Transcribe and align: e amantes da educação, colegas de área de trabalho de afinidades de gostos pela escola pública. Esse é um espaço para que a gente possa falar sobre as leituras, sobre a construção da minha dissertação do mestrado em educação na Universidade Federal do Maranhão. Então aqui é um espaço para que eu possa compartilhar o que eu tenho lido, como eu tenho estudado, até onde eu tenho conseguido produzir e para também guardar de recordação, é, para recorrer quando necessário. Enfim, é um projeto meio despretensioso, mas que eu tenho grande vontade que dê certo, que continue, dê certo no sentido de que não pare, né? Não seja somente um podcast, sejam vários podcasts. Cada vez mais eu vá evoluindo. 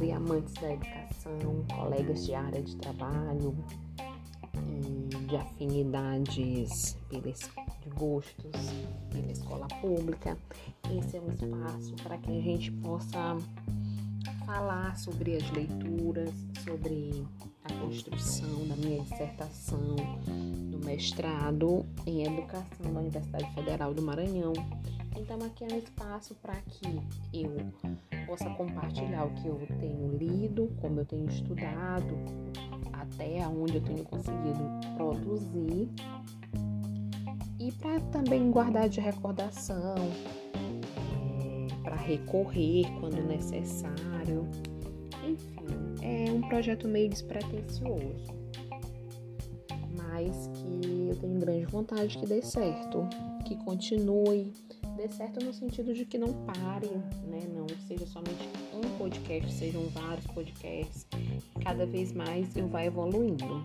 e 0.00 0.12
amantes 0.12 0.54
da 0.54 0.72
educação, 0.72 1.64
colegas 1.74 2.24
de 2.24 2.34
área 2.34 2.62
de 2.62 2.76
trabalho 2.76 3.56
de 5.26 5.36
afinidades 5.36 6.96
de 7.10 7.90
gostos 7.90 8.52
pela 9.10 9.32
escola 9.32 9.66
pública. 9.80 10.38
Esse 10.96 11.16
é 11.16 11.20
um 11.20 11.28
espaço 11.30 11.94
para 12.02 12.18
que 12.18 12.30
a 12.30 12.40
gente 12.40 12.70
possa 12.70 13.36
falar 14.46 14.96
sobre 14.98 15.36
as 15.36 15.50
leituras, 15.50 16.32
sobre 16.64 17.26
a 17.64 17.72
construção 17.80 18.68
da 18.68 18.76
minha 18.76 19.02
dissertação 19.02 19.96
do 20.70 20.84
mestrado 20.84 21.84
em 22.06 22.24
educação 22.24 22.92
na 22.92 23.00
Universidade 23.00 23.52
Federal 23.54 23.92
do 23.94 24.02
Maranhão. 24.02 24.52
Então 25.16 25.38
aqui 25.44 25.64
é 25.64 25.74
um 25.74 25.78
espaço 25.78 26.34
para 26.36 26.56
que 26.62 27.00
eu 27.32 27.56
possa 28.26 28.48
compartilhar 28.50 29.24
o 29.24 29.30
que 29.30 29.48
eu 29.48 29.60
tenho 29.78 30.16
lido, 30.16 30.70
como 30.80 31.00
eu 31.00 31.04
tenho 31.04 31.26
estudado, 31.28 32.14
até 32.92 33.46
onde 33.46 33.76
eu 33.76 33.82
tenho 33.82 34.04
conseguido 34.04 34.64
produzir 34.96 35.88
e 37.64 37.72
para 37.72 37.98
também 38.00 38.50
guardar 38.50 38.88
de 38.88 39.00
recordação, 39.00 39.94
é, 40.54 41.82
para 41.82 41.96
recorrer 41.96 42.84
quando 43.00 43.22
necessário. 43.26 44.46
Enfim, 45.26 45.66
é 46.02 46.30
um 46.30 46.42
projeto 46.42 46.86
meio 46.86 47.08
despretensioso, 47.08 48.34
mas 49.96 50.50
que 50.54 51.03
eu 51.14 51.20
tenho 51.20 51.38
grande 51.38 51.66
vontade 51.66 52.18
que 52.18 52.26
dê 52.26 52.42
certo, 52.42 53.08
que 53.44 53.56
continue, 53.64 54.52
dê 54.96 55.08
certo 55.08 55.44
no 55.44 55.52
sentido 55.52 55.94
de 55.94 56.04
que 56.04 56.18
não 56.18 56.32
pare, 56.44 56.88
né? 57.26 57.40
Não 57.54 57.66
seja 57.86 58.06
somente 58.06 58.48
um 58.74 58.98
podcast, 58.98 59.52
sejam 59.52 59.82
vários 59.90 60.26
podcasts. 60.26 61.06
Cada 61.62 61.86
vez 61.86 62.12
mais 62.12 62.56
eu 62.56 62.66
vá 62.66 62.84
evoluindo. 62.84 63.64